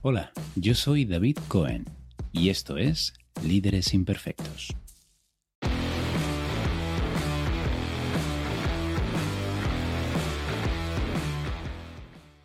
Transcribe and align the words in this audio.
Hola, 0.00 0.30
yo 0.54 0.76
soy 0.76 1.04
David 1.04 1.38
Cohen 1.48 1.84
y 2.30 2.50
esto 2.50 2.78
es 2.78 3.14
Líderes 3.44 3.92
Imperfectos. 3.94 4.76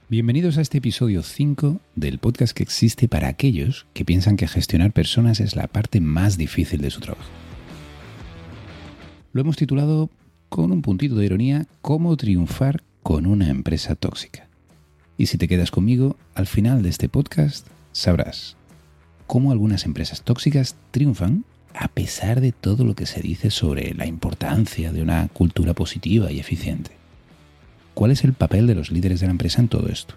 Bienvenidos 0.10 0.58
a 0.58 0.62
este 0.62 0.80
episodio 0.80 1.22
5 1.22 1.80
del 1.96 2.18
podcast 2.18 2.58
que 2.58 2.64
existe 2.64 3.08
para 3.08 3.28
aquellos 3.28 3.86
que 3.94 4.04
piensan 4.04 4.36
que 4.36 4.48
gestionar 4.48 4.92
personas 4.92 5.40
es 5.40 5.56
la 5.56 5.68
parte 5.68 6.02
más 6.02 6.40
difícil 6.40 6.82
de 6.82 6.90
su 6.90 7.02
trabajo. 7.02 7.30
Lo 9.32 9.42
hemos 9.42 9.58
titulado 9.58 10.10
con 10.50 10.72
un 10.72 10.82
puntito 10.82 11.14
de 11.14 11.26
ironía, 11.28 11.68
Cómo 11.84 12.18
triunfar 12.18 12.82
con 13.04 13.28
una 13.28 13.50
empresa 13.50 13.94
tóxica. 13.94 14.50
Y 15.18 15.28
si 15.28 15.38
te 15.38 15.48
quedas 15.48 15.72
conmigo, 15.72 16.18
al 16.36 16.48
final 16.48 16.82
de 16.82 16.90
este 16.90 17.10
podcast 17.10 17.68
sabrás 17.92 18.58
cómo 19.28 19.52
algunas 19.52 19.86
empresas 19.86 20.24
tóxicas 20.24 20.76
triunfan 20.92 21.46
a 21.74 21.88
pesar 21.88 22.42
de 22.42 22.52
todo 22.52 22.84
lo 22.84 22.96
que 22.96 23.06
se 23.06 23.22
dice 23.22 23.50
sobre 23.50 23.94
la 23.94 24.06
importancia 24.06 24.92
de 24.92 25.02
una 25.02 25.28
cultura 25.30 25.74
positiva 25.74 26.32
y 26.32 26.40
eficiente. 26.40 26.92
¿Cuál 27.94 28.12
es 28.12 28.24
el 28.24 28.34
papel 28.34 28.68
de 28.68 28.76
los 28.76 28.92
líderes 28.92 29.20
de 29.20 29.28
la 29.28 29.32
empresa 29.32 29.62
en 29.62 29.68
todo 29.68 29.88
esto? 29.90 30.16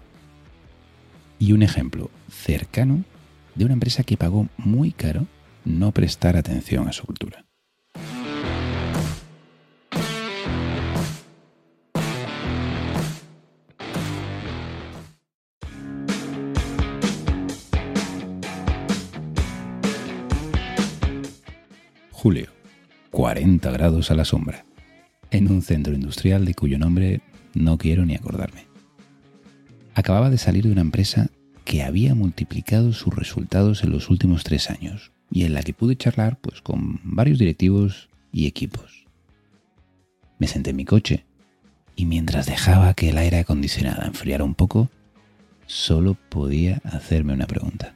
Y 1.39 1.53
un 1.53 1.63
ejemplo 1.63 2.09
cercano 2.31 3.03
de 3.55 3.65
una 3.65 3.73
empresa 3.73 4.03
que 4.03 4.17
pagó 4.17 4.47
muy 4.57 4.91
caro 4.91 5.27
no 5.65 5.91
prestar 5.91 6.37
atención 6.37 6.87
a 6.87 6.93
su 6.93 7.05
cultura. 7.05 7.46
Julio, 22.27 22.47
40 23.11 23.71
grados 23.71 24.11
a 24.11 24.13
la 24.13 24.25
sombra, 24.25 24.65
en 25.31 25.49
un 25.49 25.61
centro 25.61 25.93
industrial 25.93 26.43
de 26.43 26.55
cuyo 26.55 26.77
nombre 26.77 27.21
no 27.53 27.77
quiero 27.77 28.05
ni 28.05 28.15
acordarme. 28.15 28.65
Acababa 29.95 30.29
de 30.29 30.37
salir 30.37 30.65
de 30.65 30.73
una 30.73 30.81
empresa 30.81 31.29
que 31.63 31.83
había 31.83 32.15
multiplicado 32.15 32.91
sus 32.91 33.15
resultados 33.15 33.81
en 33.85 33.91
los 33.91 34.09
últimos 34.09 34.43
tres 34.43 34.69
años 34.69 35.13
y 35.31 35.45
en 35.45 35.53
la 35.53 35.63
que 35.63 35.71
pude 35.71 35.95
charlar 35.95 36.37
pues, 36.41 36.61
con 36.61 36.99
varios 37.01 37.39
directivos 37.39 38.09
y 38.33 38.45
equipos. 38.45 39.05
Me 40.37 40.47
senté 40.47 40.71
en 40.71 40.75
mi 40.75 40.83
coche 40.83 41.23
y 41.95 42.07
mientras 42.07 42.45
dejaba 42.45 42.93
que 42.93 43.11
el 43.11 43.19
aire 43.19 43.39
acondicionado 43.39 44.05
enfriara 44.05 44.43
un 44.43 44.53
poco, 44.53 44.89
solo 45.65 46.17
podía 46.27 46.81
hacerme 46.83 47.31
una 47.31 47.47
pregunta. 47.47 47.93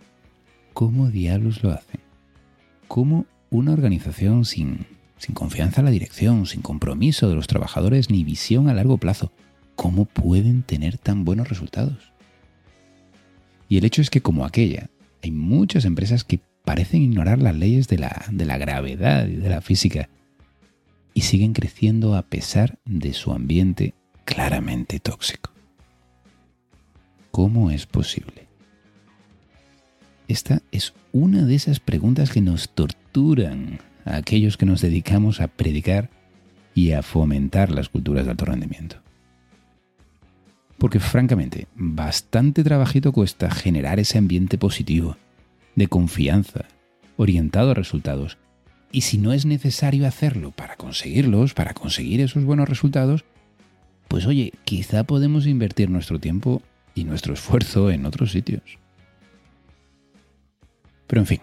¿Cómo 0.71 1.09
diablos 1.09 1.63
lo 1.63 1.71
hacen? 1.71 1.99
¿Cómo 2.87 3.25
una 3.51 3.73
organización 3.73 4.45
sin, 4.45 4.87
confianza 5.33 5.81
en 5.81 5.85
la 5.85 5.91
dirección, 5.91 6.47
sin 6.47 6.61
compromiso 6.61 7.29
de 7.29 7.35
los 7.35 7.47
trabajadores 7.47 8.09
ni 8.09 8.23
visión 8.23 8.69
a 8.69 8.73
largo 8.73 8.97
plazo, 8.97 9.31
¿cómo 9.75 10.05
pueden 10.05 10.63
tener 10.63 10.97
tan 10.97 11.25
buenos 11.25 11.49
resultados? 11.49 12.11
Y 13.69 13.77
el 13.77 13.85
hecho 13.85 14.01
es 14.01 14.09
que 14.09 14.21
como 14.21 14.45
aquella, 14.45 14.89
hay 15.21 15.31
muchas 15.31 15.85
empresas 15.85 16.23
que 16.23 16.39
parecen 16.65 17.01
ignorar 17.01 17.39
las 17.39 17.55
leyes 17.55 17.87
de 17.87 17.97
la 17.97 18.57
gravedad 18.57 19.27
y 19.27 19.35
de 19.35 19.49
la 19.49 19.61
física 19.61 20.09
y 21.13 21.21
siguen 21.21 21.53
creciendo 21.53 22.15
a 22.15 22.21
pesar 22.21 22.79
de 22.85 23.13
su 23.13 23.31
ambiente 23.31 23.93
claramente 24.23 24.99
tóxico. 24.99 25.51
¿Cómo 27.31 27.69
es 27.69 27.85
posible? 27.85 28.50
Esta 30.31 30.61
es 30.71 30.93
una 31.11 31.41
de 31.41 31.55
esas 31.55 31.81
preguntas 31.81 32.31
que 32.31 32.39
nos 32.39 32.69
torturan 32.69 33.79
a 34.05 34.15
aquellos 34.15 34.55
que 34.55 34.65
nos 34.65 34.79
dedicamos 34.79 35.41
a 35.41 35.49
predicar 35.49 36.09
y 36.73 36.93
a 36.93 37.03
fomentar 37.03 37.69
las 37.69 37.89
culturas 37.89 38.23
de 38.23 38.31
alto 38.31 38.45
rendimiento. 38.45 38.95
Porque 40.77 41.01
francamente, 41.01 41.67
bastante 41.75 42.63
trabajito 42.63 43.11
cuesta 43.11 43.51
generar 43.51 43.99
ese 43.99 44.19
ambiente 44.19 44.57
positivo, 44.57 45.17
de 45.75 45.87
confianza, 45.87 46.63
orientado 47.17 47.71
a 47.71 47.73
resultados. 47.73 48.37
Y 48.89 49.01
si 49.01 49.17
no 49.17 49.33
es 49.33 49.45
necesario 49.45 50.07
hacerlo 50.07 50.51
para 50.51 50.77
conseguirlos, 50.77 51.53
para 51.53 51.73
conseguir 51.73 52.21
esos 52.21 52.45
buenos 52.45 52.69
resultados, 52.69 53.25
pues 54.07 54.25
oye, 54.25 54.53
quizá 54.63 55.03
podemos 55.03 55.45
invertir 55.45 55.89
nuestro 55.89 56.19
tiempo 56.19 56.61
y 56.95 57.03
nuestro 57.03 57.33
esfuerzo 57.33 57.91
en 57.91 58.05
otros 58.05 58.31
sitios. 58.31 58.80
Pero 61.11 61.23
en 61.23 61.27
fin, 61.27 61.41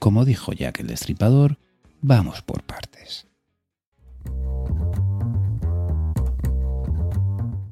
como 0.00 0.24
dijo 0.24 0.52
Jack 0.52 0.80
el 0.80 0.88
Destripador, 0.88 1.60
vamos 2.00 2.42
por 2.42 2.64
partes. 2.64 3.28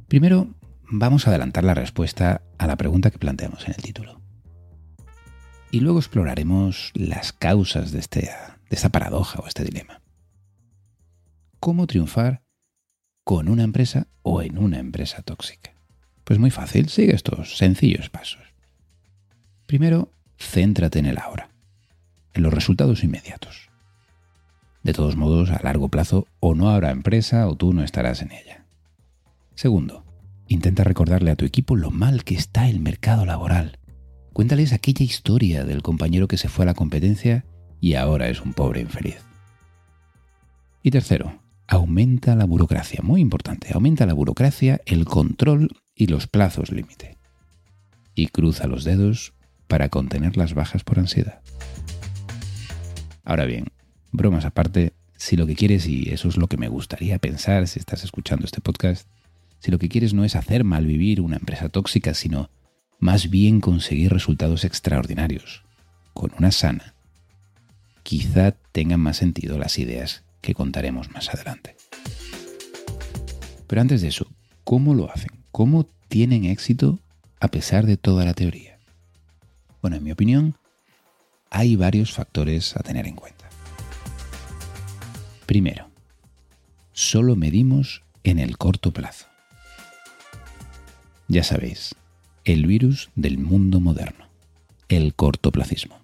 Primero, 0.06 0.54
vamos 0.88 1.26
a 1.26 1.30
adelantar 1.30 1.64
la 1.64 1.74
respuesta 1.74 2.42
a 2.56 2.68
la 2.68 2.76
pregunta 2.76 3.10
que 3.10 3.18
planteamos 3.18 3.64
en 3.64 3.74
el 3.74 3.82
título. 3.82 4.20
Y 5.72 5.80
luego 5.80 5.98
exploraremos 5.98 6.92
las 6.94 7.32
causas 7.32 7.90
de, 7.90 7.98
este, 7.98 8.20
de 8.20 8.76
esta 8.76 8.90
paradoja 8.90 9.40
o 9.40 9.48
este 9.48 9.64
dilema. 9.64 10.02
¿Cómo 11.58 11.88
triunfar 11.88 12.44
con 13.24 13.48
una 13.48 13.64
empresa 13.64 14.06
o 14.22 14.40
en 14.40 14.56
una 14.56 14.78
empresa 14.78 15.22
tóxica? 15.22 15.74
Pues 16.22 16.38
muy 16.38 16.52
fácil, 16.52 16.88
sigue 16.90 17.12
estos 17.12 17.58
sencillos 17.58 18.08
pasos. 18.08 18.44
Primero, 19.66 20.12
céntrate 20.38 20.98
en 20.98 21.06
el 21.06 21.18
ahora, 21.18 21.50
en 22.34 22.42
los 22.42 22.52
resultados 22.52 23.04
inmediatos. 23.04 23.70
De 24.82 24.92
todos 24.92 25.16
modos, 25.16 25.50
a 25.50 25.60
largo 25.62 25.88
plazo 25.88 26.26
o 26.38 26.54
no 26.54 26.70
habrá 26.70 26.90
empresa 26.90 27.48
o 27.48 27.56
tú 27.56 27.72
no 27.72 27.82
estarás 27.82 28.22
en 28.22 28.30
ella. 28.32 28.64
Segundo, 29.54 30.04
intenta 30.48 30.84
recordarle 30.84 31.30
a 31.30 31.36
tu 31.36 31.44
equipo 31.44 31.76
lo 31.76 31.90
mal 31.90 32.24
que 32.24 32.34
está 32.34 32.68
el 32.68 32.78
mercado 32.78 33.26
laboral. 33.26 33.78
Cuéntales 34.32 34.72
aquella 34.72 35.04
historia 35.04 35.64
del 35.64 35.82
compañero 35.82 36.28
que 36.28 36.36
se 36.36 36.48
fue 36.48 36.64
a 36.64 36.66
la 36.66 36.74
competencia 36.74 37.44
y 37.80 37.94
ahora 37.94 38.28
es 38.28 38.42
un 38.42 38.52
pobre 38.52 38.80
infeliz. 38.80 39.24
Y 40.82 40.90
tercero, 40.90 41.40
aumenta 41.66 42.36
la 42.36 42.44
burocracia, 42.44 43.00
muy 43.02 43.20
importante, 43.20 43.70
aumenta 43.72 44.06
la 44.06 44.14
burocracia, 44.14 44.80
el 44.86 45.04
control 45.04 45.70
y 45.94 46.06
los 46.06 46.26
plazos 46.26 46.70
límite. 46.70 47.16
Y 48.14 48.28
cruza 48.28 48.66
los 48.66 48.84
dedos 48.84 49.34
para 49.68 49.88
contener 49.88 50.36
las 50.36 50.54
bajas 50.54 50.84
por 50.84 50.98
ansiedad. 50.98 51.40
Ahora 53.24 53.44
bien, 53.44 53.66
bromas 54.12 54.44
aparte, 54.44 54.92
si 55.16 55.36
lo 55.36 55.46
que 55.46 55.56
quieres, 55.56 55.86
y 55.86 56.10
eso 56.10 56.28
es 56.28 56.36
lo 56.36 56.46
que 56.46 56.56
me 56.56 56.68
gustaría 56.68 57.18
pensar 57.18 57.66
si 57.66 57.78
estás 57.78 58.04
escuchando 58.04 58.44
este 58.44 58.60
podcast, 58.60 59.08
si 59.58 59.70
lo 59.70 59.78
que 59.78 59.88
quieres 59.88 60.14
no 60.14 60.24
es 60.24 60.36
hacer 60.36 60.64
malvivir 60.64 61.20
una 61.20 61.36
empresa 61.36 61.68
tóxica, 61.68 62.14
sino 62.14 62.50
más 62.98 63.30
bien 63.30 63.60
conseguir 63.60 64.12
resultados 64.12 64.64
extraordinarios, 64.64 65.64
con 66.14 66.32
una 66.38 66.52
sana, 66.52 66.94
quizá 68.02 68.52
tengan 68.72 69.00
más 69.00 69.16
sentido 69.16 69.58
las 69.58 69.78
ideas 69.78 70.24
que 70.40 70.54
contaremos 70.54 71.10
más 71.10 71.28
adelante. 71.34 71.76
Pero 73.66 73.80
antes 73.80 74.02
de 74.02 74.08
eso, 74.08 74.30
¿cómo 74.64 74.94
lo 74.94 75.10
hacen? 75.10 75.30
¿Cómo 75.50 75.86
tienen 76.08 76.44
éxito 76.44 77.00
a 77.40 77.48
pesar 77.48 77.86
de 77.86 77.96
toda 77.96 78.24
la 78.24 78.34
teoría? 78.34 78.75
Bueno, 79.86 79.98
en 79.98 80.02
mi 80.02 80.10
opinión, 80.10 80.56
hay 81.48 81.76
varios 81.76 82.10
factores 82.10 82.76
a 82.76 82.80
tener 82.80 83.06
en 83.06 83.14
cuenta. 83.14 83.48
Primero, 85.46 85.88
solo 86.90 87.36
medimos 87.36 88.02
en 88.24 88.40
el 88.40 88.58
corto 88.58 88.90
plazo. 88.90 89.26
Ya 91.28 91.44
sabéis, 91.44 91.94
el 92.44 92.66
virus 92.66 93.10
del 93.14 93.38
mundo 93.38 93.78
moderno, 93.78 94.26
el 94.88 95.14
cortoplacismo. 95.14 96.00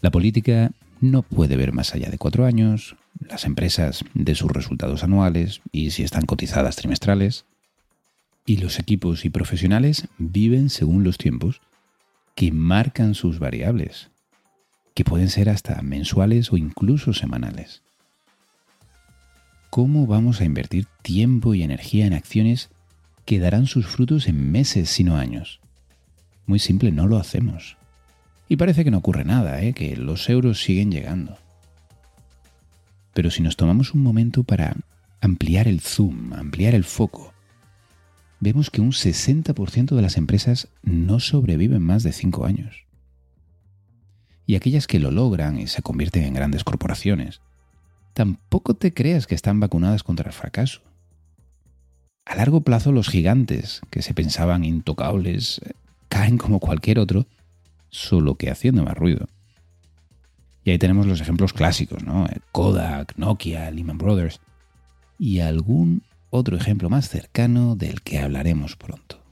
La 0.00 0.10
política 0.10 0.70
no 1.02 1.20
puede 1.20 1.56
ver 1.56 1.74
más 1.74 1.94
allá 1.94 2.08
de 2.08 2.16
cuatro 2.16 2.46
años, 2.46 2.96
las 3.20 3.44
empresas 3.44 4.06
de 4.14 4.34
sus 4.34 4.50
resultados 4.50 5.04
anuales 5.04 5.60
y 5.70 5.90
si 5.90 6.02
están 6.02 6.24
cotizadas 6.24 6.76
trimestrales, 6.76 7.44
y 8.46 8.56
los 8.56 8.78
equipos 8.78 9.26
y 9.26 9.28
profesionales 9.28 10.08
viven 10.16 10.70
según 10.70 11.04
los 11.04 11.18
tiempos 11.18 11.60
que 12.36 12.52
marcan 12.52 13.14
sus 13.14 13.38
variables, 13.38 14.10
que 14.94 15.04
pueden 15.04 15.30
ser 15.30 15.48
hasta 15.48 15.80
mensuales 15.80 16.52
o 16.52 16.58
incluso 16.58 17.14
semanales. 17.14 17.82
¿Cómo 19.70 20.06
vamos 20.06 20.40
a 20.40 20.44
invertir 20.44 20.86
tiempo 21.02 21.54
y 21.54 21.62
energía 21.62 22.06
en 22.06 22.12
acciones 22.12 22.68
que 23.24 23.40
darán 23.40 23.66
sus 23.66 23.86
frutos 23.86 24.28
en 24.28 24.52
meses, 24.52 24.90
sino 24.90 25.16
años? 25.16 25.60
Muy 26.44 26.58
simple, 26.58 26.92
no 26.92 27.06
lo 27.06 27.16
hacemos. 27.16 27.78
Y 28.48 28.56
parece 28.56 28.84
que 28.84 28.90
no 28.90 28.98
ocurre 28.98 29.24
nada, 29.24 29.62
¿eh? 29.62 29.72
que 29.72 29.96
los 29.96 30.28
euros 30.28 30.62
siguen 30.62 30.92
llegando. 30.92 31.38
Pero 33.14 33.30
si 33.30 33.42
nos 33.42 33.56
tomamos 33.56 33.94
un 33.94 34.02
momento 34.02 34.44
para 34.44 34.76
ampliar 35.22 35.68
el 35.68 35.80
zoom, 35.80 36.34
ampliar 36.34 36.74
el 36.74 36.84
foco, 36.84 37.32
vemos 38.40 38.70
que 38.70 38.80
un 38.80 38.92
60% 38.92 39.94
de 39.94 40.02
las 40.02 40.16
empresas 40.16 40.68
no 40.82 41.20
sobreviven 41.20 41.82
más 41.82 42.02
de 42.02 42.12
5 42.12 42.44
años. 42.44 42.84
Y 44.46 44.54
aquellas 44.54 44.86
que 44.86 45.00
lo 45.00 45.10
logran 45.10 45.58
y 45.58 45.66
se 45.66 45.82
convierten 45.82 46.24
en 46.24 46.34
grandes 46.34 46.62
corporaciones, 46.62 47.40
tampoco 48.12 48.74
te 48.74 48.94
creas 48.94 49.26
que 49.26 49.34
están 49.34 49.60
vacunadas 49.60 50.02
contra 50.02 50.28
el 50.28 50.32
fracaso. 50.32 50.82
A 52.24 52.36
largo 52.36 52.60
plazo 52.62 52.92
los 52.92 53.08
gigantes, 53.08 53.80
que 53.90 54.02
se 54.02 54.14
pensaban 54.14 54.64
intocables, 54.64 55.60
eh, 55.64 55.72
caen 56.08 56.38
como 56.38 56.60
cualquier 56.60 56.98
otro, 56.98 57.26
solo 57.88 58.36
que 58.36 58.50
haciendo 58.50 58.84
más 58.84 58.96
ruido. 58.96 59.28
Y 60.64 60.70
ahí 60.70 60.78
tenemos 60.78 61.06
los 61.06 61.20
ejemplos 61.20 61.52
clásicos, 61.52 62.02
¿no? 62.02 62.26
Kodak, 62.50 63.16
Nokia, 63.16 63.70
Lehman 63.70 63.98
Brothers 63.98 64.40
y 65.18 65.38
algún 65.38 66.02
otro 66.36 66.56
ejemplo 66.56 66.88
más 66.88 67.08
cercano 67.08 67.76
del 67.76 68.02
que 68.02 68.18
hablaremos 68.18 68.76
pronto. 68.76 69.22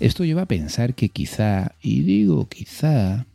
Esto 0.00 0.24
lleva 0.24 0.42
a 0.42 0.46
pensar 0.46 0.94
que 0.94 1.10
quizá, 1.10 1.76
y 1.80 2.02
digo 2.02 2.48
quizá, 2.48 3.26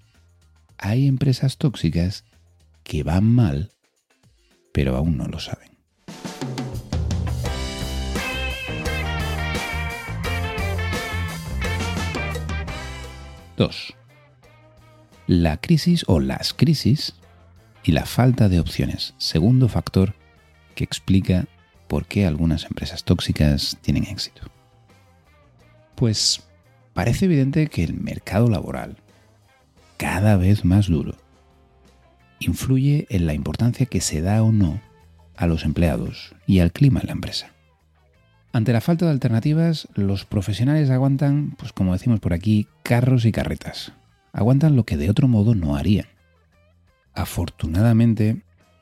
hay 0.78 1.08
empresas 1.08 1.58
tóxicas 1.58 2.25
que 2.84 3.04
van 3.04 3.25
mal, 3.25 3.72
pero 4.74 4.96
aún 4.96 5.18
no 5.18 5.28
lo 5.28 5.40
saben. 5.40 5.72
Dos. 13.56 13.94
La 15.25 15.58
crisis 15.58 16.04
o 16.08 16.19
las 16.19 16.54
crisis 16.54 17.16
y 17.84 17.92
la 17.92 18.06
falta 18.06 18.50
de 18.50 18.60
opciones. 18.60 19.14
Segundo 19.18 19.68
factor 19.68 20.16
que 20.75 20.84
explica 20.84 21.48
por 21.88 22.06
qué 22.06 22.25
algunas 22.25 22.66
empresas 22.66 23.04
tóxicas 23.04 23.78
tienen 23.81 24.04
éxito. 24.06 24.42
Pues 25.95 26.44
parece 26.94 27.25
evidente 27.25 27.68
que 27.68 27.84
el 27.84 27.94
mercado 27.94 28.50
laboral, 28.50 28.98
cada 29.98 30.38
vez 30.38 30.66
más 30.66 30.88
duro, 30.88 31.16
influye 32.39 33.07
en 33.10 33.25
la 33.25 33.34
importancia 33.34 33.86
que 33.86 34.01
se 34.01 34.22
da 34.22 34.44
o 34.44 34.51
no 34.51 34.80
a 35.36 35.48
los 35.48 35.63
empleados 35.63 36.36
y 36.45 36.60
al 36.60 36.72
clima 36.72 37.00
en 37.00 37.07
la 37.07 37.13
empresa. 37.13 37.54
Ante 38.54 38.74
la 38.74 38.81
falta 38.81 39.06
de 39.06 39.12
alternativas, 39.12 39.88
los 39.94 40.25
profesionales 40.25 40.90
aguantan, 40.90 41.56
pues 41.57 41.74
como 41.74 41.94
decimos 41.94 42.19
por 42.19 42.33
aquí, 42.33 42.68
carros 42.83 43.25
y 43.25 43.31
carretas. 43.31 43.94
Aguantan 44.33 44.75
lo 44.75 44.83
que 44.83 44.98
de 44.98 45.10
otro 45.10 45.28
modo 45.28 45.54
no 45.54 45.75
harían. 45.75 46.07
Afortunadamente, 47.13 48.42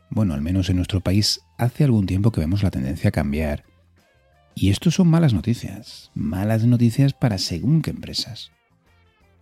bueno, 0.10 0.34
al 0.34 0.42
menos 0.42 0.69
en 0.69 0.78
nuestro 0.78 1.02
país, 1.02 1.42
hace 1.57 1.84
algún 1.84 2.06
tiempo 2.06 2.31
que 2.31 2.42
vemos 2.42 2.63
la 2.63 2.72
tendencia 2.72 3.10
a 3.10 3.12
cambiar. 3.12 3.63
Y 4.54 4.69
esto 4.69 4.92
son 4.92 5.07
malas 5.07 5.34
noticias, 5.34 6.12
malas 6.13 6.63
noticias 6.66 7.13
para 7.13 7.38
según 7.38 7.81
qué 7.81 7.92
empresas. 7.92 8.52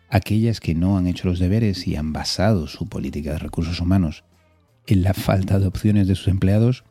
Aquellas 0.09 0.59
que 0.59 0.75
no 0.75 0.97
han 0.97 1.07
hecho 1.07 1.27
los 1.27 1.39
deberes 1.39 1.87
y 1.87 1.95
han 1.95 2.13
basado 2.13 2.67
su 2.67 2.87
política 2.87 3.31
de 3.31 3.39
recursos 3.39 3.79
humanos 3.79 4.23
en 4.87 5.03
la 5.03 5.13
falta 5.13 5.59
de 5.59 5.67
opciones 5.67 6.07
de 6.07 6.15
sus 6.15 6.27
empleados, 6.27 6.83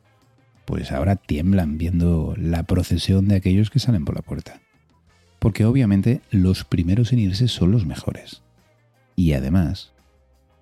pues 0.65 0.93
ahora 0.93 1.17
tiemblan 1.17 1.79
viendo 1.79 2.35
la 2.39 2.63
procesión 2.63 3.29
de 3.29 3.37
aquellos 3.37 3.71
que 3.71 3.81
salen 3.81 4.05
por 4.05 4.15
la 4.15 4.23
puerta. 4.23 4.61
Porque 5.39 5.65
obviamente 5.65 6.21
los 6.31 6.65
primeros 6.65 7.13
en 7.13 7.19
irse 7.19 7.49
son 7.49 7.73
los 7.73 7.85
mejores. 7.85 8.43
Y 9.17 9.33
además, 9.33 9.93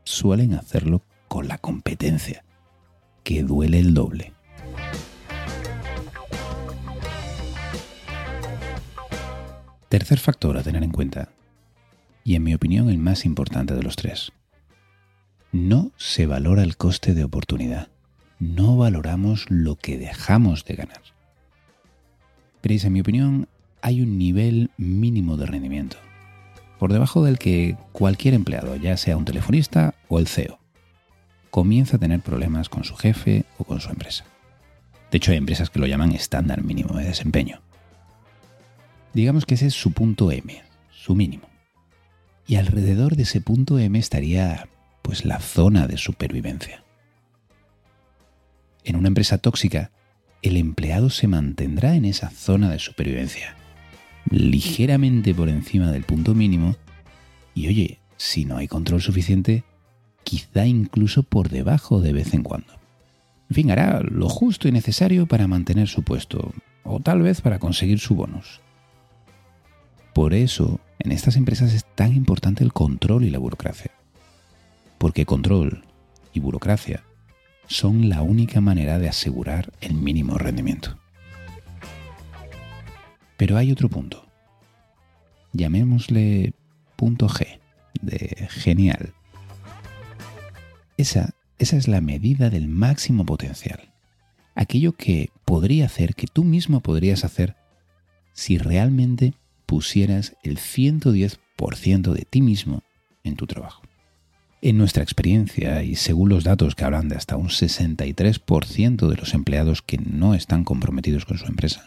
suelen 0.05 0.55
hacerlo 0.55 1.03
con 1.29 1.47
la 1.49 1.59
competencia 1.59 2.45
que 3.23 3.43
duele 3.43 3.79
el 3.79 3.95
doble. 3.95 4.33
Tercer 9.89 10.19
factor 10.21 10.57
a 10.57 10.63
tener 10.63 10.85
en 10.85 10.93
cuenta, 10.93 11.31
y 12.23 12.37
en 12.37 12.45
mi 12.45 12.55
opinión 12.55 12.89
el 12.91 12.99
más 12.99 13.25
importante 13.25 13.75
de 13.75 13.83
los 13.83 13.97
tres. 13.97 14.31
No 15.51 15.91
se 15.97 16.27
valora 16.27 16.63
el 16.63 16.77
coste 16.77 17.13
de 17.13 17.25
oportunidad. 17.25 17.89
No 18.39 18.77
valoramos 18.77 19.47
lo 19.51 19.75
que 19.75 19.99
dejamos 19.99 20.65
de 20.65 20.77
ganar. 20.77 21.03
Pero 22.61 22.75
en 22.87 22.93
mi 22.93 23.01
opinión 23.01 23.49
hay 23.83 24.01
un 24.01 24.17
nivel 24.17 24.71
mínimo 24.77 25.37
de 25.37 25.47
rendimiento, 25.47 25.97
por 26.79 26.93
debajo 26.93 27.25
del 27.25 27.39
que 27.39 27.77
cualquier 27.91 28.35
empleado, 28.35 28.77
ya 28.77 28.97
sea 28.97 29.17
un 29.17 29.25
telefonista 29.25 29.95
o 30.09 30.21
el 30.21 30.29
CEO, 30.29 30.60
comienza 31.51 31.97
a 31.97 32.01
tener 32.01 32.21
problemas 32.21 32.69
con 32.69 32.85
su 32.85 32.97
jefe 32.97 33.45
o 33.59 33.65
con 33.65 33.81
su 33.81 33.91
empresa. 33.91 34.25
De 35.11 35.19
hecho, 35.19 35.33
hay 35.33 35.39
empresas 35.39 35.71
que 35.71 35.81
lo 35.81 35.87
llaman 35.87 36.13
estándar 36.13 36.63
mínimo 36.63 36.97
de 36.97 37.05
desempeño. 37.05 37.61
Digamos 39.13 39.45
que 39.45 39.55
ese 39.55 39.67
es 39.67 39.75
su 39.75 39.93
punto 39.93 40.31
M, 40.31 40.63
su 40.91 41.15
mínimo. 41.15 41.49
Y 42.47 42.57
alrededor 42.57 43.17
de 43.17 43.25
ese 43.25 43.41
punto 43.41 43.79
M 43.79 43.99
estaría 43.99 44.69
pues 45.03 45.25
la 45.25 45.41
zona 45.41 45.87
de 45.87 45.97
supervivencia. 45.97 46.85
En 48.85 48.97
una 48.97 49.09
empresa 49.09 49.39
tóxica, 49.39 49.91
el 50.43 50.57
empleado 50.57 51.11
se 51.11 51.27
mantendrá 51.27 51.97
en 51.97 52.05
esa 52.05 52.31
zona 52.31 52.71
de 52.71 52.79
supervivencia, 52.79 53.57
ligeramente 54.31 55.35
por 55.35 55.49
encima 55.49 55.91
del 55.91 56.05
punto 56.05 56.35
mínimo, 56.35 56.77
y 57.55 57.69
oye, 57.69 57.99
si 58.17 58.45
no 58.45 58.57
hay 58.57 58.69
control 58.69 59.03
suficiente, 59.03 59.65
quizá 60.31 60.65
incluso 60.65 61.25
por 61.25 61.49
debajo 61.49 62.01
de 62.01 62.13
vez 62.13 62.35
en 62.35 62.45
cuando. 62.45 62.73
En 63.49 63.55
fin, 63.57 63.71
hará 63.73 64.01
lo 64.01 64.29
justo 64.29 64.69
y 64.69 64.71
necesario 64.71 65.27
para 65.27 65.49
mantener 65.49 65.89
su 65.89 66.05
puesto, 66.05 66.53
o 66.85 67.01
tal 67.01 67.21
vez 67.21 67.41
para 67.41 67.59
conseguir 67.59 67.99
su 67.99 68.15
bonus. 68.15 68.61
Por 70.15 70.33
eso, 70.33 70.79
en 71.01 71.11
estas 71.11 71.35
empresas 71.35 71.75
es 71.75 71.85
tan 71.97 72.15
importante 72.15 72.63
el 72.63 72.73
control 72.73 73.25
y 73.25 73.31
la 73.31 73.41
burocracia. 73.41 73.91
Porque 74.99 75.27
control 75.27 75.83
y 76.33 76.39
burocracia 76.39 77.03
son 77.67 78.09
la 78.09 78.23
única 78.23 78.61
manera 78.61 79.01
de 79.01 79.09
asegurar 79.09 79.73
el 79.81 79.95
mínimo 79.95 80.39
rendimiento. 80.39 80.97
Pero 83.37 83.57
hay 83.57 83.73
otro 83.73 83.89
punto. 83.89 84.25
Llamémosle 85.55 86.55
punto 86.95 87.29
G, 87.29 87.59
de 88.01 88.47
genial. 88.49 89.13
Esa, 91.01 91.31
esa 91.59 91.79
es 91.79 91.89
la 91.89 92.03
medida 92.03 92.51
del 92.51 92.69
máximo 92.69 93.25
potencial. 93.25 93.91
Aquello 94.55 94.93
que 94.93 95.31
podría 95.47 95.87
hacer, 95.87 96.15
que 96.15 96.27
tú 96.27 96.45
mismo 96.45 96.81
podrías 96.81 97.25
hacer, 97.25 97.57
si 98.35 98.59
realmente 98.59 99.33
pusieras 99.65 100.37
el 100.43 100.59
110% 100.59 102.13
de 102.13 102.27
ti 102.29 102.43
mismo 102.43 102.83
en 103.25 103.37
tu 103.37 103.47
trabajo. 103.47 103.81
En 104.61 104.77
nuestra 104.77 105.03
experiencia, 105.03 105.83
y 105.83 105.97
según 105.97 106.29
los 106.29 106.45
datos 106.45 106.75
que 106.75 106.85
hablan 106.85 107.09
de 107.09 107.17
hasta 107.17 107.39
un 107.39 107.49
63% 107.49 109.09
de 109.09 109.17
los 109.17 109.33
empleados 109.33 109.81
que 109.81 109.97
no 109.97 110.35
están 110.35 110.65
comprometidos 110.65 111.25
con 111.25 111.39
su 111.39 111.47
empresa, 111.47 111.87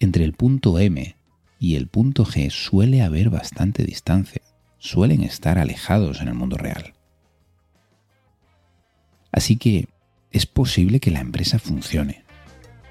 entre 0.00 0.24
el 0.24 0.32
punto 0.32 0.78
M 0.78 1.16
y 1.58 1.74
el 1.74 1.88
punto 1.88 2.24
G 2.24 2.48
suele 2.48 3.02
haber 3.02 3.28
bastante 3.28 3.84
distancia, 3.84 4.40
suelen 4.78 5.22
estar 5.22 5.58
alejados 5.58 6.22
en 6.22 6.28
el 6.28 6.34
mundo 6.34 6.56
real. 6.56 6.93
Así 9.34 9.56
que 9.56 9.88
es 10.30 10.46
posible 10.46 11.00
que 11.00 11.10
la 11.10 11.18
empresa 11.18 11.58
funcione, 11.58 12.22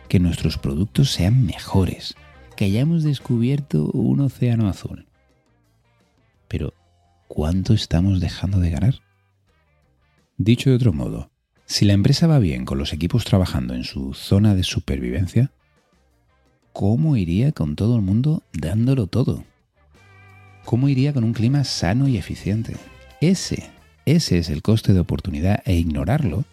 que 0.10 0.20
nuestros 0.20 0.58
productos 0.58 1.10
sean 1.10 1.46
mejores, 1.46 2.16
que 2.58 2.66
hayamos 2.66 3.04
descubierto 3.04 3.86
un 3.86 4.20
océano 4.20 4.68
azul. 4.68 5.08
Pero, 6.50 6.74
¿cuánto 7.30 7.74
estamos 7.74 8.20
dejando 8.20 8.60
de 8.60 8.72
ganar? 8.72 8.96
Dicho 10.36 10.70
de 10.70 10.76
otro 10.76 10.92
modo, 10.92 11.32
si 11.66 11.86
la 11.86 11.94
empresa 11.94 12.28
va 12.28 12.40
bien 12.40 12.66
con 12.66 12.78
los 12.78 12.92
equipos 12.92 13.24
trabajando 13.24 13.74
en 13.74 13.86
su 13.86 14.14
zona 14.14 14.54
de 14.54 14.64
supervivencia, 14.64 15.50
¿cómo 16.74 17.16
iría 17.16 17.54
con 17.54 17.78
todo 17.78 17.96
el 17.96 18.02
mundo 18.02 18.44
dándolo 18.52 19.08
todo? 19.08 19.46
¿Cómo 20.66 20.90
iría 20.90 21.14
con 21.14 21.24
un 21.24 21.32
clima 21.32 21.64
sano 21.64 22.10
y 22.10 22.18
eficiente? 22.18 22.76
Ese 23.22 23.73
ese 24.05 24.38
es 24.38 24.50
el 24.50 24.62
coste 24.62 24.93
de 24.93 25.00
oportunidad 25.00 25.62
e 25.65 25.75
ignorarlo 25.75 26.43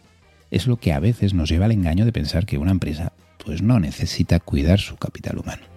es 0.51 0.67
lo 0.67 0.77
que 0.77 0.93
a 0.93 1.01
veces 1.01 1.35
nos 1.35 1.49
lleva 1.49 1.67
al 1.67 1.73
engaño 1.73 2.05
de 2.05 2.13
pensar 2.13 2.47
que 2.47 2.59
una 2.59 2.71
empresa 2.71 3.13
pues 3.45 3.63
no 3.63 3.81
necesita 3.81 4.41
cuidar 4.41 4.79
su 4.79 4.97
capital 4.97 5.39
humano. 5.39 5.70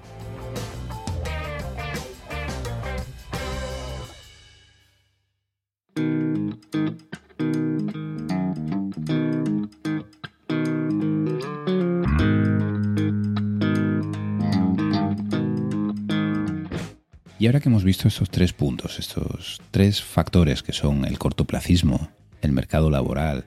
Y 17.44 17.48
ahora 17.48 17.60
que 17.60 17.68
hemos 17.68 17.84
visto 17.84 18.08
estos 18.08 18.30
tres 18.30 18.54
puntos, 18.54 19.00
estos 19.00 19.62
tres 19.70 20.02
factores 20.02 20.64
que 20.64 20.72
son 20.72 21.04
el 21.04 21.20
cortoplacismo, 21.20 22.08
el 22.42 22.54
mercado 22.54 22.90
laboral 22.90 23.44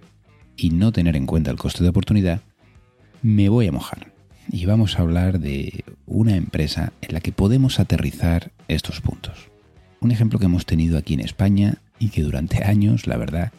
y 0.54 0.68
no 0.68 0.92
tener 0.92 1.16
en 1.16 1.24
cuenta 1.24 1.50
el 1.50 1.56
coste 1.56 1.82
de 1.82 1.88
oportunidad, 1.88 2.42
me 3.22 3.48
voy 3.48 3.68
a 3.68 3.72
mojar. 3.72 4.12
y 4.52 4.66
vamos 4.66 4.98
a 4.98 5.00
hablar 5.00 5.40
de 5.40 5.82
una 6.04 6.36
empresa 6.36 6.92
en 7.00 7.14
la 7.14 7.20
que 7.20 7.32
podemos 7.32 7.80
aterrizar 7.80 8.52
estos 8.68 9.00
puntos. 9.00 9.48
Un 10.00 10.10
ejemplo 10.10 10.38
que 10.38 10.44
hemos 10.44 10.66
tenido 10.66 10.98
aquí 10.98 11.14
en 11.14 11.20
España 11.20 11.78
y 11.98 12.10
que 12.10 12.22
durante 12.22 12.64
años, 12.64 13.06
la 13.06 13.16
verdad, 13.16 13.50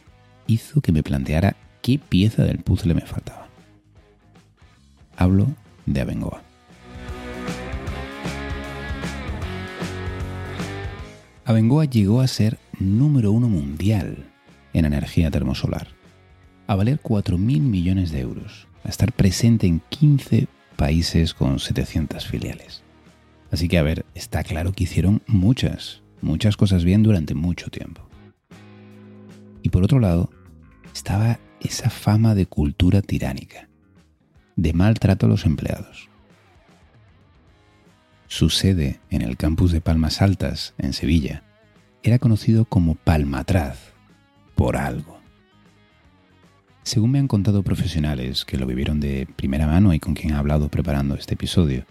hizo 0.46 0.82
que 0.82 0.92
me 0.92 1.02
planteara 1.02 1.56
qué 1.82 1.98
pieza 1.98 2.44
del 2.44 2.60
puzzle 2.60 2.94
me 2.94 3.02
faltaba. 3.02 3.48
Hablo 5.16 5.48
de 5.88 6.02
Abengoa. 6.02 6.47
Abengoa 11.48 11.86
llegó 11.86 12.20
a 12.20 12.28
ser 12.28 12.60
número 12.78 13.32
uno 13.32 13.48
mundial 13.48 14.26
en 14.74 14.84
energía 14.84 15.32
termosolar, 15.32 15.88
a 16.68 16.76
valer 16.76 17.02
4.000 17.02 17.38
millones 17.62 18.12
de 18.12 18.20
euros, 18.20 18.68
a 18.84 18.90
estar 18.90 19.14
presente 19.14 19.66
en 19.66 19.82
15 19.88 20.50
países 20.76 21.34
con 21.34 21.60
700 21.60 22.28
filiales. 22.28 22.84
Así 23.50 23.70
que, 23.70 23.78
a 23.78 23.82
ver, 23.82 24.06
está 24.14 24.44
claro 24.44 24.74
que 24.74 24.84
hicieron 24.84 25.22
muchas, 25.26 26.02
muchas 26.22 26.58
cosas 26.58 26.84
bien 26.84 27.02
durante 27.02 27.34
mucho 27.34 27.70
tiempo. 27.70 28.02
Y 29.64 29.70
por 29.70 29.86
otro 29.86 30.02
lado, 30.02 30.30
estaba 30.94 31.40
esa 31.62 31.90
fama 31.90 32.36
de 32.36 32.46
cultura 32.46 33.02
tiránica, 33.02 33.70
de 34.58 34.74
maltrato 34.74 35.28
a 35.28 35.30
los 35.30 35.46
empleados. 35.46 36.10
Su 38.28 38.50
sede 38.50 39.00
en 39.10 39.22
el 39.22 39.38
campus 39.38 39.72
de 39.72 39.80
Palmas 39.80 40.22
Altas, 40.22 40.74
en 40.78 40.92
Sevilla, 40.92 41.44
era 42.04 42.20
conocido 42.20 42.66
como 42.66 42.96
Palmatraz, 42.96 43.94
por 44.56 44.76
algo. 44.76 45.18
Según 46.84 47.12
me 47.12 47.20
han 47.20 47.30
contado 47.30 47.64
profesionales 47.64 48.44
que 48.44 48.58
lo 48.58 48.66
vivieron 48.66 49.00
de 49.00 49.28
primera 49.38 49.66
mano 49.66 49.94
y 49.94 50.00
con 50.00 50.14
quien 50.14 50.34
he 50.34 50.38
hablado 50.38 50.68
preparando 50.68 51.16
este 51.16 51.36
episodio, 51.36 51.86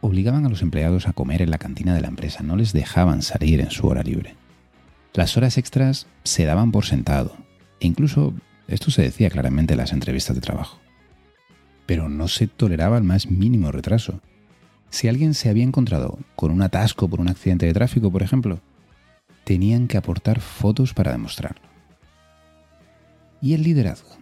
obligaban 0.00 0.46
a 0.46 0.48
los 0.48 0.62
empleados 0.62 1.08
a 1.08 1.12
comer 1.12 1.42
en 1.42 1.50
la 1.50 1.58
cantina 1.58 1.94
de 1.94 2.00
la 2.00 2.08
empresa, 2.08 2.42
no 2.42 2.56
les 2.56 2.72
dejaban 2.72 3.22
salir 3.22 3.60
en 3.60 3.70
su 3.70 3.86
hora 3.88 4.02
libre. 4.02 4.36
Las 5.12 5.36
horas 5.36 5.58
extras 5.58 6.06
se 6.22 6.44
daban 6.44 6.70
por 6.70 6.84
sentado, 6.84 7.36
e 7.80 7.88
incluso 7.88 8.32
esto 8.68 8.92
se 8.92 9.02
decía 9.02 9.28
claramente 9.28 9.74
en 9.74 9.78
las 9.78 9.92
entrevistas 9.92 10.36
de 10.36 10.40
trabajo. 10.40 10.80
Pero 11.84 12.08
no 12.08 12.28
se 12.28 12.46
toleraba 12.46 12.96
el 12.96 13.04
más 13.04 13.28
mínimo 13.28 13.72
retraso. 13.72 14.20
Si 14.92 15.08
alguien 15.08 15.32
se 15.32 15.48
había 15.48 15.64
encontrado 15.64 16.18
con 16.36 16.50
un 16.50 16.60
atasco 16.60 17.08
por 17.08 17.18
un 17.18 17.28
accidente 17.28 17.64
de 17.64 17.72
tráfico, 17.72 18.12
por 18.12 18.22
ejemplo, 18.22 18.60
tenían 19.42 19.88
que 19.88 19.96
aportar 19.96 20.40
fotos 20.40 20.92
para 20.92 21.12
demostrarlo. 21.12 21.66
¿Y 23.40 23.54
el 23.54 23.62
liderazgo? 23.62 24.18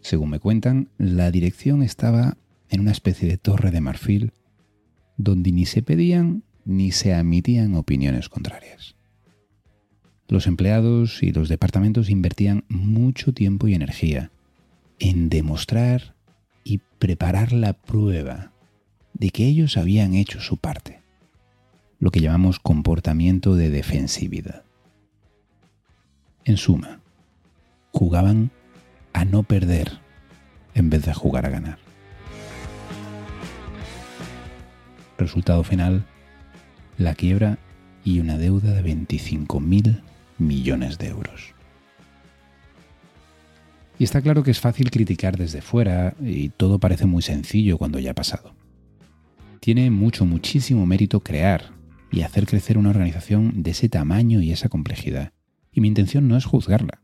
Según 0.00 0.30
me 0.30 0.40
cuentan, 0.40 0.88
la 0.98 1.30
dirección 1.30 1.84
estaba 1.84 2.36
en 2.68 2.80
una 2.80 2.90
especie 2.90 3.28
de 3.28 3.38
torre 3.38 3.70
de 3.70 3.80
marfil 3.80 4.32
donde 5.16 5.52
ni 5.52 5.66
se 5.66 5.82
pedían 5.82 6.42
ni 6.64 6.90
se 6.90 7.14
admitían 7.14 7.76
opiniones 7.76 8.28
contrarias. 8.28 8.96
Los 10.26 10.48
empleados 10.48 11.22
y 11.22 11.30
los 11.30 11.48
departamentos 11.48 12.10
invertían 12.10 12.64
mucho 12.68 13.32
tiempo 13.32 13.68
y 13.68 13.74
energía 13.74 14.32
en 14.98 15.28
demostrar 15.28 16.16
y 16.64 16.78
preparar 16.98 17.52
la 17.52 17.72
prueba 17.72 18.52
de 19.18 19.30
que 19.30 19.46
ellos 19.46 19.76
habían 19.76 20.14
hecho 20.14 20.40
su 20.40 20.56
parte, 20.56 21.00
lo 21.98 22.10
que 22.10 22.20
llamamos 22.20 22.60
comportamiento 22.60 23.56
de 23.56 23.70
defensividad. 23.70 24.62
En 26.44 26.56
suma, 26.56 27.00
jugaban 27.92 28.50
a 29.12 29.24
no 29.24 29.42
perder 29.42 29.98
en 30.74 30.90
vez 30.90 31.04
de 31.04 31.14
jugar 31.14 31.46
a 31.46 31.50
ganar. 31.50 31.78
Resultado 35.18 35.64
final, 35.64 36.04
la 36.96 37.14
quiebra 37.14 37.58
y 38.04 38.20
una 38.20 38.38
deuda 38.38 38.72
de 38.72 38.84
25.000 38.84 40.00
millones 40.38 40.98
de 40.98 41.08
euros. 41.08 41.54
Y 43.98 44.04
está 44.04 44.22
claro 44.22 44.44
que 44.44 44.52
es 44.52 44.60
fácil 44.60 44.92
criticar 44.92 45.36
desde 45.36 45.60
fuera 45.60 46.14
y 46.20 46.50
todo 46.50 46.78
parece 46.78 47.06
muy 47.06 47.22
sencillo 47.22 47.78
cuando 47.78 47.98
ya 47.98 48.12
ha 48.12 48.14
pasado. 48.14 48.57
Tiene 49.60 49.90
mucho, 49.90 50.24
muchísimo 50.24 50.86
mérito 50.86 51.20
crear 51.20 51.72
y 52.10 52.22
hacer 52.22 52.46
crecer 52.46 52.78
una 52.78 52.90
organización 52.90 53.62
de 53.62 53.72
ese 53.72 53.88
tamaño 53.88 54.40
y 54.40 54.52
esa 54.52 54.68
complejidad. 54.68 55.32
Y 55.72 55.80
mi 55.80 55.88
intención 55.88 56.28
no 56.28 56.36
es 56.36 56.44
juzgarla, 56.44 57.00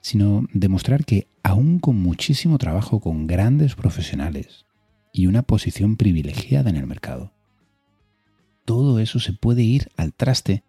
sino 0.00 0.46
demostrar 0.52 1.04
que 1.04 1.28
aún 1.42 1.78
con 1.78 1.96
muchísimo 1.96 2.58
trabajo 2.58 3.00
con 3.00 3.26
grandes 3.26 3.74
profesionales 3.74 4.64
y 5.12 5.26
una 5.26 5.42
posición 5.42 5.96
privilegiada 5.96 6.70
en 6.70 6.76
el 6.76 6.86
mercado, 6.86 7.32
todo 8.64 9.00
eso 9.00 9.18
se 9.18 9.32
puede 9.32 9.62
ir 9.62 9.90
al 9.96 10.14
traste 10.14 10.62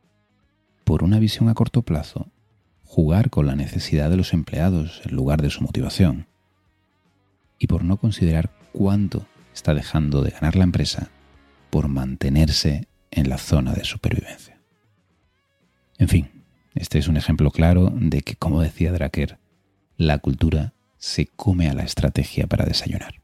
por 0.83 1.03
una 1.03 1.19
visión 1.19 1.47
a 1.47 1.53
corto 1.53 1.83
plazo, 1.83 2.27
jugar 2.83 3.29
con 3.29 3.45
la 3.45 3.55
necesidad 3.55 4.09
de 4.09 4.17
los 4.17 4.33
empleados 4.33 5.01
en 5.05 5.15
lugar 5.15 5.41
de 5.41 5.49
su 5.49 5.63
motivación, 5.63 6.27
y 7.59 7.67
por 7.67 7.83
no 7.83 7.97
considerar 7.97 8.51
cuánto 8.73 9.25
está 9.53 9.73
dejando 9.73 10.21
de 10.21 10.31
ganar 10.31 10.55
la 10.55 10.63
empresa 10.63 11.09
por 11.69 11.87
mantenerse 11.87 12.87
en 13.11 13.29
la 13.29 13.37
zona 13.37 13.73
de 13.73 13.83
supervivencia. 13.83 14.59
En 15.97 16.07
fin, 16.07 16.43
este 16.75 16.99
es 16.99 17.07
un 17.07 17.17
ejemplo 17.17 17.51
claro 17.51 17.91
de 17.93 18.21
que, 18.21 18.35
como 18.35 18.61
decía 18.61 18.91
Draker, 18.91 19.37
la 19.97 20.19
cultura 20.19 20.73
se 20.97 21.27
come 21.27 21.69
a 21.69 21.73
la 21.73 21.83
estrategia 21.83 22.47
para 22.47 22.65
desayunar. 22.65 23.22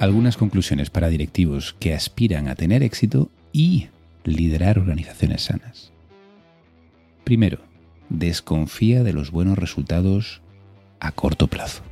Algunas 0.00 0.38
conclusiones 0.38 0.88
para 0.88 1.10
directivos 1.10 1.76
que 1.78 1.94
aspiran 1.94 2.48
a 2.48 2.54
tener 2.54 2.82
éxito 2.82 3.30
y 3.52 3.88
liderar 4.24 4.78
organizaciones 4.78 5.42
sanas. 5.42 5.92
Primero, 7.22 7.58
desconfía 8.08 9.04
de 9.04 9.12
los 9.12 9.30
buenos 9.30 9.58
resultados 9.58 10.40
a 11.00 11.12
corto 11.12 11.48
plazo. 11.48 11.82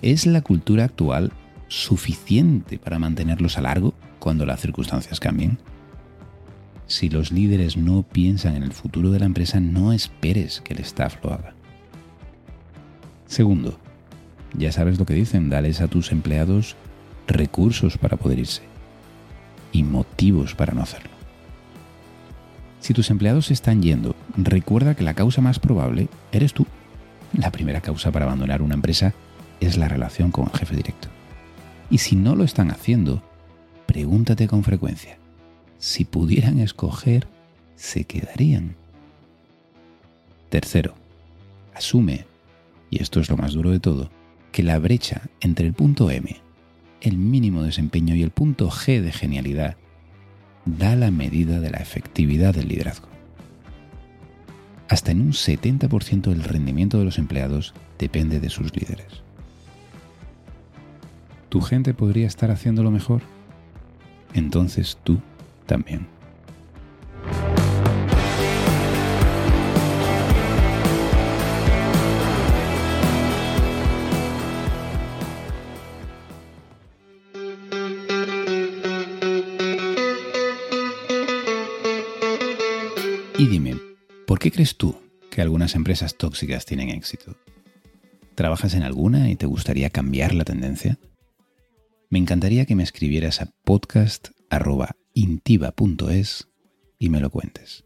¿Es 0.00 0.26
la 0.26 0.40
cultura 0.40 0.84
actual 0.84 1.30
suficiente 1.68 2.78
para 2.78 2.98
mantenerlos 2.98 3.58
a 3.58 3.60
largo 3.60 3.92
cuando 4.18 4.46
las 4.46 4.60
circunstancias 4.60 5.20
cambien? 5.20 5.58
Si 6.86 7.10
los 7.10 7.30
líderes 7.30 7.76
no 7.76 8.04
piensan 8.04 8.56
en 8.56 8.62
el 8.62 8.72
futuro 8.72 9.10
de 9.10 9.18
la 9.18 9.26
empresa, 9.26 9.60
no 9.60 9.92
esperes 9.92 10.62
que 10.62 10.72
el 10.72 10.80
staff 10.80 11.22
lo 11.22 11.34
haga. 11.34 11.52
Segundo, 13.26 13.78
ya 14.56 14.72
sabes 14.72 14.98
lo 14.98 15.04
que 15.04 15.12
dicen, 15.12 15.50
dales 15.50 15.82
a 15.82 15.88
tus 15.88 16.10
empleados 16.10 16.74
recursos 17.28 17.98
para 17.98 18.16
poder 18.16 18.40
irse 18.40 18.62
y 19.70 19.84
motivos 19.84 20.54
para 20.54 20.72
no 20.72 20.82
hacerlo. 20.82 21.10
Si 22.80 22.94
tus 22.94 23.10
empleados 23.10 23.46
se 23.46 23.52
están 23.52 23.82
yendo, 23.82 24.16
recuerda 24.36 24.94
que 24.94 25.04
la 25.04 25.14
causa 25.14 25.40
más 25.40 25.58
probable 25.58 26.08
eres 26.32 26.54
tú. 26.54 26.66
La 27.32 27.50
primera 27.50 27.80
causa 27.80 28.10
para 28.10 28.24
abandonar 28.24 28.62
una 28.62 28.74
empresa 28.74 29.14
es 29.60 29.76
la 29.76 29.88
relación 29.88 30.30
con 30.30 30.46
el 30.46 30.58
jefe 30.58 30.76
directo. 30.76 31.08
Y 31.90 31.98
si 31.98 32.16
no 32.16 32.34
lo 32.34 32.44
están 32.44 32.70
haciendo, 32.70 33.22
pregúntate 33.86 34.48
con 34.48 34.62
frecuencia, 34.62 35.18
si 35.78 36.04
pudieran 36.04 36.58
escoger, 36.58 37.26
¿se 37.76 38.04
quedarían? 38.04 38.76
Tercero, 40.48 40.94
asume, 41.74 42.24
y 42.90 43.02
esto 43.02 43.20
es 43.20 43.28
lo 43.28 43.36
más 43.36 43.52
duro 43.52 43.70
de 43.70 43.80
todo, 43.80 44.10
que 44.52 44.62
la 44.62 44.78
brecha 44.78 45.22
entre 45.40 45.66
el 45.66 45.74
punto 45.74 46.10
M 46.10 46.47
el 47.00 47.16
mínimo 47.16 47.62
desempeño 47.62 48.14
y 48.14 48.22
el 48.22 48.30
punto 48.30 48.70
G 48.70 49.00
de 49.00 49.12
genialidad 49.12 49.76
da 50.64 50.96
la 50.96 51.10
medida 51.10 51.60
de 51.60 51.70
la 51.70 51.78
efectividad 51.78 52.54
del 52.54 52.68
liderazgo. 52.68 53.08
Hasta 54.88 55.12
en 55.12 55.20
un 55.20 55.32
70% 55.32 56.22
del 56.22 56.44
rendimiento 56.44 56.98
de 56.98 57.04
los 57.04 57.18
empleados 57.18 57.74
depende 57.98 58.40
de 58.40 58.48
sus 58.48 58.74
líderes. 58.74 59.22
¿Tu 61.48 61.60
gente 61.60 61.94
podría 61.94 62.26
estar 62.26 62.50
haciéndolo 62.50 62.90
mejor? 62.90 63.22
Entonces 64.34 64.98
tú 65.04 65.20
también. 65.66 66.17
Qué 84.48 84.52
crees 84.52 84.78
tú 84.78 84.98
que 85.30 85.42
algunas 85.42 85.74
empresas 85.74 86.16
tóxicas 86.16 86.64
tienen 86.64 86.88
éxito? 86.88 87.36
¿Trabajas 88.34 88.72
en 88.72 88.82
alguna 88.82 89.28
y 89.28 89.36
te 89.36 89.44
gustaría 89.44 89.90
cambiar 89.90 90.32
la 90.32 90.44
tendencia? 90.44 90.98
Me 92.08 92.18
encantaría 92.18 92.64
que 92.64 92.74
me 92.74 92.82
escribieras 92.82 93.42
a 93.42 93.50
podcast 93.64 94.28
arroba 94.48 94.96
intiva.es 95.12 96.48
y 96.98 97.10
me 97.10 97.20
lo 97.20 97.28
cuentes. 97.28 97.84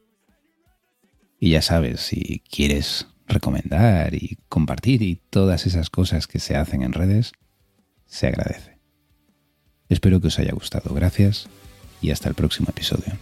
Y 1.41 1.51
ya 1.51 1.63
sabes, 1.63 2.01
si 2.01 2.45
quieres 2.49 3.09
recomendar 3.27 4.15
y 4.15 4.39
compartir 4.49 5.03
y 5.03 5.17
todas 5.31 5.67
esas 5.67 5.91
cosas 5.91 6.29
que 6.29 6.39
se 6.39 6.55
hacen 6.55 6.85
en 6.85 6.93
redes, 6.93 7.33
se 8.07 8.29
agradece. 8.29 8.79
Espero 9.89 10.21
que 10.21 10.29
os 10.29 10.39
haya 10.39 10.53
gustado. 10.53 10.95
Gracias 10.95 11.49
y 12.01 12.13
hasta 12.13 12.29
el 12.29 12.37
próximo 12.37 12.69
episodio. 12.71 13.15